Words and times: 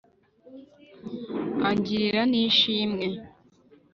angirira 1.69 2.23
n'ishimwe. 2.31 3.05